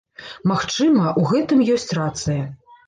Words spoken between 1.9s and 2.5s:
рацыя.